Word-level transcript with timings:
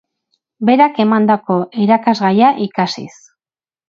Berak 0.69 1.01
emandako 1.03 1.57
irakasgaia 1.83 2.49
ikasiz. 2.65 3.11